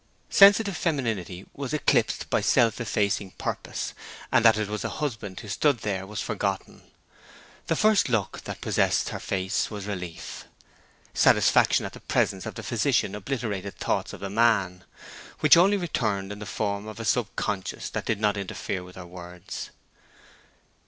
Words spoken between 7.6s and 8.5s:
The first look